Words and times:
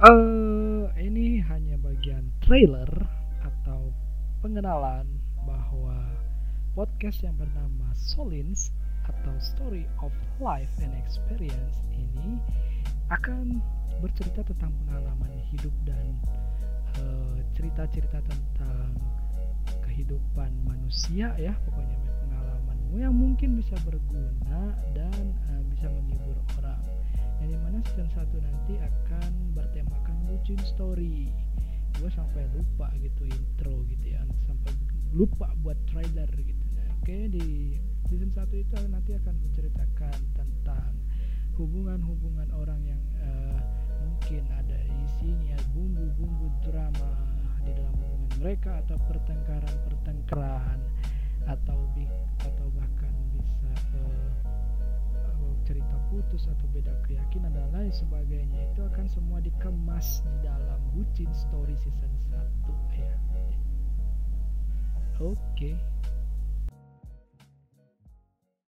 uh, 0.00 0.88
ini 0.96 1.44
hanya 1.44 1.76
bagian 1.76 2.32
trailer 2.40 2.88
atau 3.44 3.92
pengenalan 4.40 5.04
bahwa 5.44 5.96
podcast 6.72 7.20
yang 7.20 7.36
bernama 7.36 7.92
Solins 7.92 8.72
atau 9.04 9.34
Story 9.36 9.84
of 10.00 10.12
Life 10.40 10.72
and 10.80 10.96
Experience 10.96 11.84
ini 11.92 12.40
akan 13.12 13.60
bercerita 14.00 14.40
tentang 14.46 14.72
pengalaman 14.86 15.34
hidup 15.52 15.74
dan 15.84 16.14
eh, 16.96 17.38
cerita-cerita 17.58 18.22
uh, 18.22 18.24
tentang 18.24 18.96
kehidupan 19.84 20.48
manusia 20.64 21.34
ya. 21.36 21.52
Pokoknya 21.68 21.98
pengalamanmu 22.24 22.96
yang 23.02 23.12
mungkin 23.12 23.58
bisa 23.58 23.76
berguna 23.84 24.78
dan 24.94 25.36
uh, 25.52 25.62
bisa 25.68 25.89
season 28.00 28.16
1 28.16 28.48
nanti 28.48 28.80
akan 28.80 29.52
bertemakan 29.52 30.16
bucin 30.24 30.56
story. 30.64 31.28
Gue 32.00 32.08
sampai 32.08 32.48
lupa 32.56 32.88
gitu 32.96 33.28
intro 33.28 33.84
gitu 33.92 34.16
ya 34.16 34.24
sampai 34.48 34.72
lupa 35.12 35.52
buat 35.60 35.76
trailer 35.84 36.24
gitu 36.32 36.64
nah, 36.80 36.96
oke 36.96 37.16
di 37.28 37.76
season 38.08 38.32
1 38.32 38.56
itu 38.56 38.72
nanti 38.88 39.12
akan 39.20 39.36
menceritakan 39.36 40.16
tentang 40.32 40.96
hubungan-hubungan 41.60 42.48
orang 42.56 42.80
yang 42.88 43.02
uh, 43.20 43.60
mungkin 44.00 44.48
ada 44.48 44.80
isinya 45.04 45.60
bumbu-bumbu 45.76 46.48
drama 46.64 47.12
di 47.68 47.76
dalam 47.76 47.92
hubungan 48.00 48.32
mereka 48.40 48.80
atau 48.80 48.96
pertengkaran-pertengkaran 49.12 49.89
putus 56.20 56.44
atau 56.52 56.68
beda 56.76 56.92
keyakinan 57.08 57.48
dan 57.56 57.72
lain 57.72 57.88
sebagainya 57.88 58.68
itu 58.68 58.84
akan 58.84 59.08
semua 59.08 59.40
dikemas 59.40 60.20
di 60.20 60.44
dalam 60.44 60.80
bucin 60.92 61.32
story 61.32 61.72
season 61.80 62.12
1 62.28 63.00
ya 63.00 63.12
oke 65.16 65.32
okay. 65.56 65.80